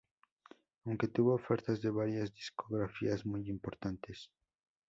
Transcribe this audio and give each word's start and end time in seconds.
Aunque 0.83 1.07
tuvo 1.09 1.35
ofertas 1.35 1.79
de 1.83 1.91
varias 1.91 2.33
discográficas 2.33 3.23
muy 3.23 3.47
importantes. 3.47 4.31